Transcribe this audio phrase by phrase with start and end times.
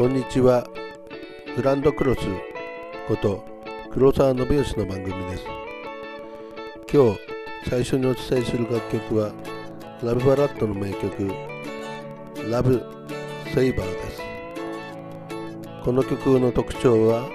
[0.00, 0.66] こんにちは。
[1.54, 2.20] グランドクロス
[3.06, 3.44] こと
[3.92, 5.44] 黒沢信義の番組です。
[6.90, 7.20] 今日
[7.68, 9.30] 最初にお伝えする楽曲は
[10.02, 11.30] ラブバラッドの名曲
[12.50, 12.82] ラブ
[13.52, 14.22] セイバーです。
[15.84, 17.28] この曲の特徴は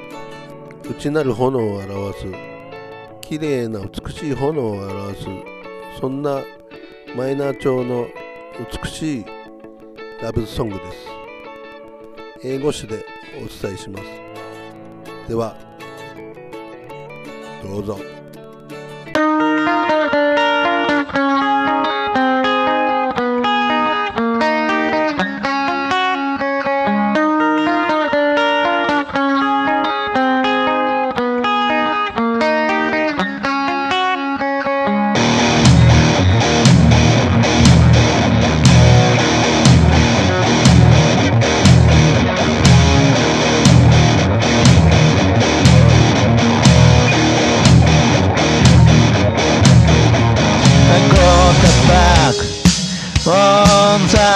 [0.90, 2.26] 内なる炎を表す
[3.22, 5.28] 綺麗な美しい炎を表す
[6.02, 6.42] そんな
[7.16, 8.08] マイナー調の
[8.84, 9.26] 美しい
[10.20, 11.25] ラブソングです。
[12.48, 13.04] 英語詞で
[13.38, 14.06] お伝えします。
[15.28, 15.58] では
[17.64, 18.00] どうぞ。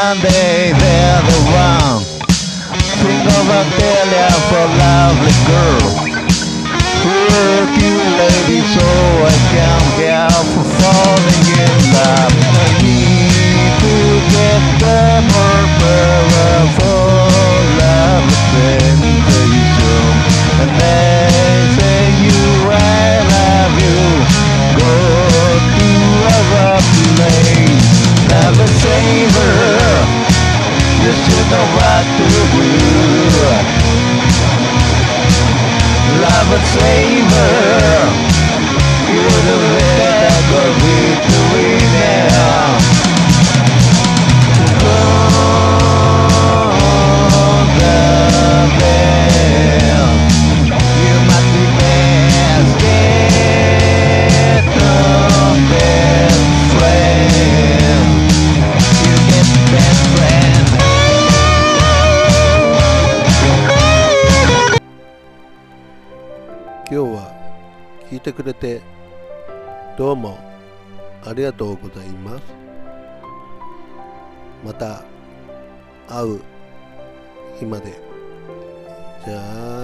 [0.09, 0.73] Sunday.
[0.73, 2.03] They're the one.
[2.97, 6.08] Think of a Delia for lovely girl.
[36.21, 37.58] Love a flavor
[66.91, 67.31] 今日は
[68.09, 68.81] 聞いてくれて
[69.95, 70.39] どうも
[71.23, 72.43] ありがとうございます。
[74.65, 75.03] また
[76.07, 76.41] 会う
[77.59, 77.93] 日まで。
[79.23, 79.78] じゃあ